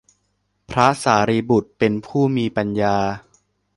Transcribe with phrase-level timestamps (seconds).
[0.69, 2.97] พระสารีบุตร เป็นผู้มีปัญญา